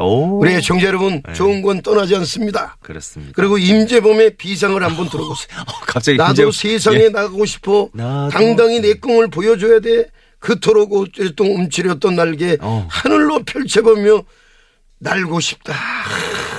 오. 0.00 0.38
우리 0.38 0.52
애청자 0.54 0.86
여러분, 0.86 1.22
네. 1.26 1.32
좋은 1.34 1.60
건 1.60 1.82
떠나지 1.82 2.14
않습니다. 2.16 2.76
그렇습니다. 2.82 3.32
그리고 3.34 3.58
임재범의 3.58 4.36
비상을 4.36 4.80
한번 4.80 5.08
들어보세요. 5.08 5.48
어, 5.66 5.72
갑자기 5.86 6.16
나도 6.16 6.34
김재호- 6.50 6.52
세상에 6.52 7.04
예. 7.04 7.08
나가고 7.08 7.44
싶어. 7.46 7.88
나도- 7.96 8.30
당당히 8.30 8.80
내 8.80 8.94
꿈을 8.94 9.28
보여줘야 9.28 9.80
돼. 9.80 10.06
그토록 10.38 10.92
오랫동 10.92 11.52
움츠렸던 11.56 12.14
날개 12.14 12.58
어. 12.60 12.86
하늘로 12.88 13.42
펼쳐보며 13.44 14.22
날고 15.00 15.40
싶다. 15.40 15.74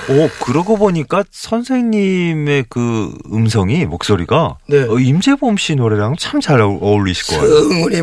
오, 0.08 0.28
그러고 0.44 0.76
보니까 0.76 1.22
선생님의 1.30 2.64
그 2.68 3.14
음성이 3.32 3.84
목소리가 3.86 4.56
네. 4.66 4.80
어, 4.88 4.98
임재범 4.98 5.56
씨 5.56 5.76
노래랑 5.76 6.16
참 6.18 6.40
잘 6.40 6.60
어울리실 6.62 7.36
거예요. 7.38 7.62
성은이. 7.62 7.96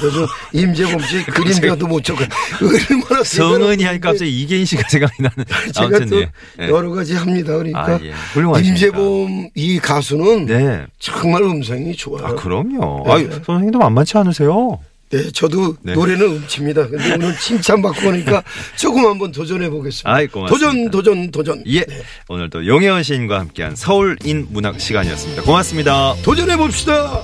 저 0.00 0.28
임재범 0.52 1.00
씨 1.00 1.24
그림자도 1.26 1.86
못 1.88 2.04
적어. 2.04 2.24
얼마나 2.60 3.24
성은이 3.24 3.82
하니까 3.84 4.10
갑자기 4.10 4.42
이계인 4.42 4.64
씨가 4.66 4.82
생각이 4.88 5.14
나는. 5.22 5.44
제가 5.72 5.86
아무튼 5.86 6.06
또 6.10 6.20
예. 6.20 6.30
예. 6.60 6.68
여러 6.68 6.90
가지 6.90 7.14
합니다. 7.16 7.54
그러니까 7.56 7.86
아, 7.86 7.98
예. 8.02 8.12
훌륭하십니다. 8.34 8.86
임재범 8.86 9.48
이 9.54 9.78
가수는 9.80 10.46
네. 10.46 10.86
정말 11.00 11.42
음성이 11.42 11.96
좋아요. 11.96 12.26
아, 12.26 12.34
그럼요. 12.34 13.04
네. 13.06 13.12
아, 13.12 13.40
선생님도 13.44 13.78
만만치 13.78 14.18
않으세요. 14.18 14.78
네, 15.10 15.30
저도 15.32 15.76
네. 15.82 15.94
노래는 15.94 16.24
음치입니다. 16.24 16.86
근데 16.86 17.14
오늘 17.14 17.36
칭찬받고 17.36 18.08
하니까 18.08 18.42
조금 18.76 19.04
한번 19.06 19.32
도전해 19.32 19.68
보겠습니다. 19.68 20.08
아이, 20.10 20.28
고맙습니다. 20.28 20.66
도전, 20.66 20.90
도전, 20.90 21.30
도전. 21.32 21.64
예. 21.66 21.80
네. 21.80 22.02
오늘도 22.28 22.66
용혜원 22.66 23.02
시인과 23.02 23.40
함께한 23.40 23.74
서울인 23.74 24.46
문학 24.50 24.80
시간이었습니다. 24.80 25.42
고맙습니다. 25.42 26.14
도전해 26.22 26.56
봅시다. 26.56 27.22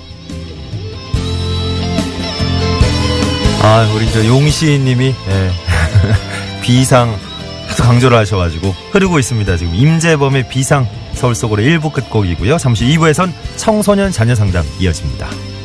아, 3.62 3.92
우리 3.94 4.10
저 4.12 4.26
용시인님이 4.26 5.06
예. 5.06 5.50
비상 6.62 7.16
하도 7.68 7.82
강조를 7.84 8.16
하셔가지고 8.18 8.68
흐르고 8.90 9.18
있습니다. 9.20 9.56
지금 9.56 9.74
임재범의 9.74 10.48
비상 10.48 10.88
서울 11.14 11.34
속으로 11.34 11.62
1부 11.62 11.92
끝곡이고요. 11.92 12.58
잠시 12.58 12.84
2부에선 12.86 13.32
청소년 13.56 14.10
자녀 14.10 14.34
상담 14.34 14.64
이어집니다. 14.80 15.55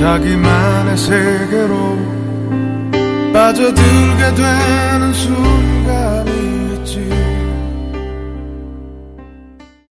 자기만의 0.00 0.96
세계로 0.96 1.98
빠져들게 3.34 4.34
되는 4.34 5.12
순간 5.12 6.09